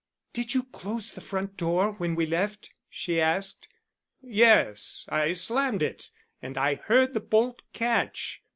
[0.33, 3.67] "Did you close the front door when we left?" she asked.
[4.19, 5.05] "Yes.
[5.09, 6.09] I slammed it
[6.41, 8.41] and I heard the bolt catch.